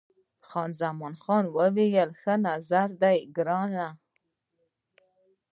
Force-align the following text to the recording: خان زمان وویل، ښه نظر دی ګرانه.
خان 0.47 0.69
زمان 0.81 1.13
وویل، 1.57 2.09
ښه 2.19 2.33
نظر 2.47 2.87
دی 3.01 3.17
ګرانه. 3.35 3.87